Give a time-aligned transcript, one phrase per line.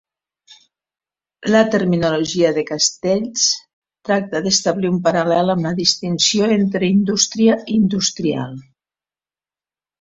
[1.55, 3.43] La terminologia de Castells
[4.09, 8.61] tracta d'establir un paral·lel amb la distinció entre indústria i industrial.